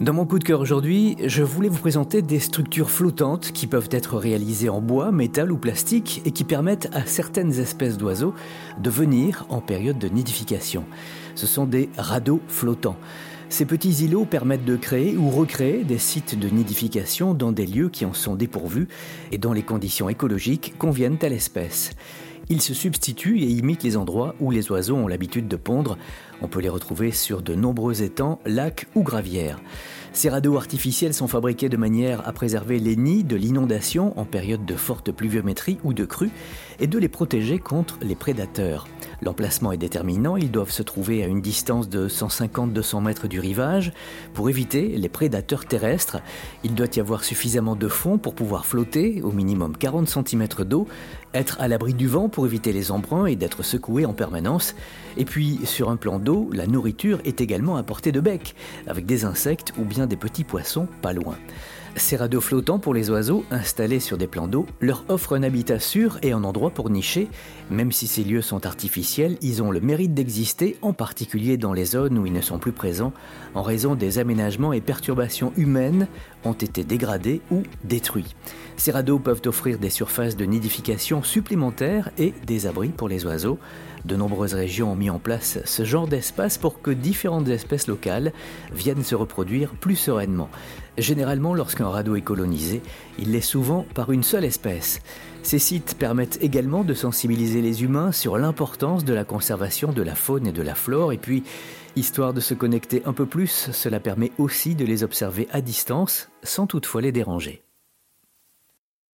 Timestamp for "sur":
27.12-27.42, 55.64-55.90, 63.98-64.16, 98.12-98.38